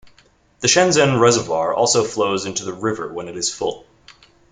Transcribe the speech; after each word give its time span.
The 0.61 0.67
Shenzhen 0.67 1.19
Reservoir 1.19 1.75
also 1.75 2.03
flows 2.03 2.45
into 2.47 2.65
the 2.65 2.73
river 2.73 3.13
when 3.13 3.27
it 3.27 3.37
is 3.37 3.53
full. 3.53 3.85